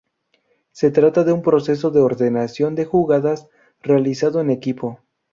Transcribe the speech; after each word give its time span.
Se 0.71 0.89
trata 0.89 1.23
de 1.23 1.31
un 1.31 1.43
proceso 1.43 1.91
de 1.91 1.99
ordenación 2.01 2.73
de 2.73 2.85
jugadas 2.85 3.45
realizado 3.83 4.41
en 4.41 4.49
equipo. 4.49 4.99